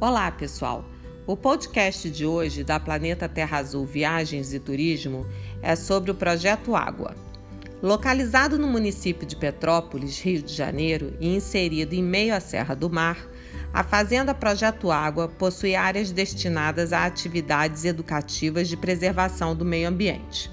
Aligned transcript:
Olá, 0.00 0.30
pessoal! 0.30 0.82
O 1.26 1.36
podcast 1.36 2.08
de 2.08 2.24
hoje 2.24 2.64
da 2.64 2.80
Planeta 2.80 3.28
Terra 3.28 3.58
Azul 3.58 3.84
Viagens 3.84 4.54
e 4.54 4.58
Turismo 4.58 5.26
é 5.60 5.76
sobre 5.76 6.10
o 6.10 6.14
Projeto 6.14 6.74
Água. 6.74 7.14
Localizado 7.82 8.58
no 8.58 8.66
município 8.66 9.26
de 9.26 9.36
Petrópolis, 9.36 10.18
Rio 10.18 10.40
de 10.40 10.54
Janeiro, 10.54 11.14
e 11.20 11.36
inserido 11.36 11.92
em 11.92 12.02
meio 12.02 12.34
à 12.34 12.40
Serra 12.40 12.74
do 12.74 12.88
Mar, 12.88 13.18
a 13.74 13.84
Fazenda 13.84 14.32
Projeto 14.32 14.90
Água 14.90 15.28
possui 15.28 15.74
áreas 15.74 16.10
destinadas 16.10 16.94
a 16.94 17.04
atividades 17.04 17.84
educativas 17.84 18.68
de 18.68 18.78
preservação 18.78 19.54
do 19.54 19.66
meio 19.66 19.86
ambiente. 19.86 20.50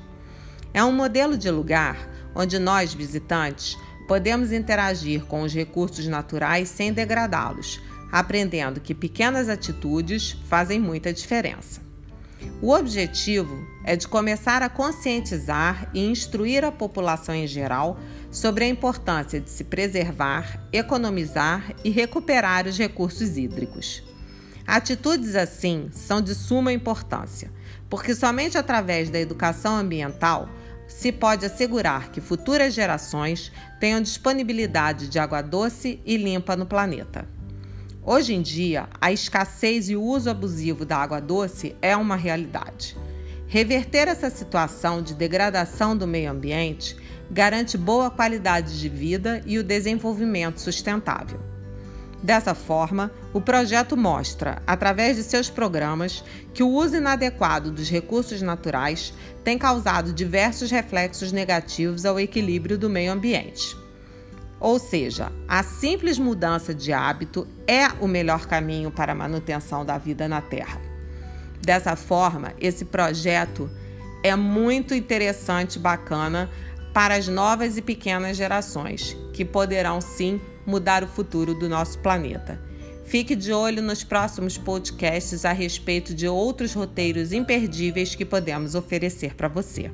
É 0.74 0.84
um 0.84 0.92
modelo 0.92 1.38
de 1.38 1.50
lugar 1.50 2.10
onde 2.36 2.60
nós, 2.60 2.93
visitantes, 2.93 3.78
podemos 4.10 4.52
interagir 4.52 5.24
com 5.24 5.43
os 5.43 5.54
recursos 5.54 6.06
naturais 6.06 6.68
sem 6.68 6.92
degradá-los 6.92 7.79
aprendendo 8.11 8.79
que 8.79 8.93
pequenas 8.93 9.50
atitudes 9.50 10.32
fazem 10.47 10.79
muita 10.79 11.14
diferença. 11.14 11.82
O 12.61 12.71
objetivo 12.71 13.68
é 13.83 13.96
de 13.96 14.07
começar 14.07 14.61
a 14.61 14.70
conscientizar 14.70 15.89
e 15.93 16.06
instruir 16.06 16.64
a 16.64 16.71
população 16.71 17.36
em 17.36 17.47
geral 17.47 18.00
sobre 18.32 18.66
a 18.66 18.68
importância 18.68 19.39
de 19.39 19.50
se 19.50 19.64
preservar, 19.64 20.68
economizar 20.71 21.74
e 21.83 21.89
recuperar 21.89 22.68
os 22.68 22.78
recursos 22.78 23.38
hídricos. 23.38 24.04
Atitudes 24.66 25.36
assim 25.36 25.89
são 25.92 26.21
de 26.21 26.36
suma 26.36 26.74
importância, 26.74 27.52
porque 27.89 28.14
somente 28.14 28.58
através 28.58 29.10
da 29.10 29.19
educação 29.19 29.78
ambiental 29.78 30.50
se 30.88 31.11
pode 31.11 31.46
assegurar 31.46 32.11
que 32.11 32.22
futuras 32.22 32.73
gerações 32.73 33.52
tenham 33.80 34.02
disponibilidade 34.02 35.08
de 35.08 35.19
água 35.19 35.42
doce 35.42 36.02
e 36.05 36.17
limpa 36.17 36.55
no 36.55 36.66
planeta. 36.66 37.36
Hoje 38.09 38.33
em 38.33 38.41
dia, 38.41 38.88
a 39.02 39.11
escassez 39.11 39.89
e 39.89 39.95
o 39.97 40.02
uso 40.02 40.30
abusivo 40.30 40.86
da 40.86 40.95
água 40.95 41.19
doce 41.19 41.75
é 41.81 41.94
uma 41.94 42.16
realidade. 42.16 42.95
Reverter 43.47 44.08
essa 44.08 44.30
situação 44.30 45.02
de 45.02 45.13
degradação 45.13 45.94
do 45.94 46.08
meio 46.08 46.31
ambiente 46.31 46.95
garante 47.30 47.78
boa 47.78 48.09
qualidade 48.09 48.80
de 48.80 48.88
vida 48.88 49.44
e 49.45 49.59
o 49.59 49.63
desenvolvimento 49.63 50.61
sustentável. 50.61 51.38
Dessa 52.23 52.55
forma, 52.55 53.11
o 53.33 53.41
projeto 53.41 53.97
mostra, 53.97 54.61
através 54.66 55.17
de 55.17 55.23
seus 55.23 55.50
programas, 55.50 56.23
que 56.53 56.63
o 56.63 56.69
uso 56.69 56.95
inadequado 56.95 57.72
dos 57.72 57.89
recursos 57.89 58.41
naturais 58.41 59.13
tem 59.44 59.58
causado 59.58 60.13
diversos 60.13 60.72
reflexos 60.72 61.33
negativos 61.33 62.05
ao 62.05 62.17
equilíbrio 62.17 62.78
do 62.78 62.89
meio 62.89 63.11
ambiente. 63.11 63.75
Ou 64.59 64.80
seja, 64.80 65.31
a 65.47 65.61
simples 65.61 66.17
mudança 66.17 66.73
de 66.73 66.91
hábito 66.91 67.47
é 67.67 67.88
o 68.02 68.08
melhor 68.08 68.47
caminho 68.47 68.89
para 68.89 69.11
a 69.11 69.16
manutenção 69.16 69.86
da 69.86 69.97
vida 69.97 70.27
na 70.27 70.41
Terra. 70.41 70.81
Dessa 71.61 71.95
forma, 71.95 72.53
esse 72.59 72.85
projeto 72.85 73.69
é 74.23 74.35
muito 74.35 74.94
interessante 74.94 75.78
bacana 75.78 76.50
para 76.94 77.16
as 77.16 77.28
novas 77.28 77.78
e 77.78 77.81
pequenas 77.81 78.35
gerações, 78.35 79.16
que 79.33 79.45
poderão 79.45 80.02
sim 80.02 80.41
mudar 80.66 81.03
o 81.03 81.08
futuro 81.08 81.53
do 81.53 81.69
nosso 81.69 82.00
planeta. 82.00 82.59
Fique 83.05 83.35
de 83.35 83.53
olho 83.53 83.81
nos 83.81 84.03
próximos 84.03 84.58
podcasts 84.58 85.45
a 85.45 85.53
respeito 85.53 86.13
de 86.13 86.28
outros 86.28 86.73
roteiros 86.73 87.31
imperdíveis 87.31 88.16
que 88.16 88.25
podemos 88.25 88.75
oferecer 88.75 89.35
para 89.35 89.47
você. 89.47 89.91